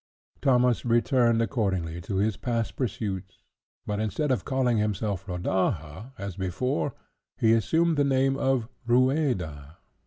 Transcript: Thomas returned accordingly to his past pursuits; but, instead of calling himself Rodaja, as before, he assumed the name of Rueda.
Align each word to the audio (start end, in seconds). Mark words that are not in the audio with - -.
Thomas 0.41 0.83
returned 0.83 1.43
accordingly 1.43 2.01
to 2.01 2.15
his 2.15 2.35
past 2.35 2.75
pursuits; 2.75 3.43
but, 3.85 3.99
instead 3.99 4.31
of 4.31 4.45
calling 4.45 4.79
himself 4.79 5.27
Rodaja, 5.27 6.13
as 6.17 6.35
before, 6.35 6.95
he 7.37 7.53
assumed 7.53 7.97
the 7.97 8.03
name 8.03 8.35
of 8.35 8.67
Rueda. 8.87 9.77